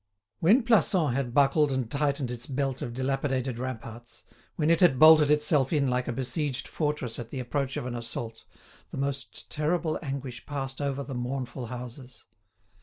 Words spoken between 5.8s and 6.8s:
like a besieged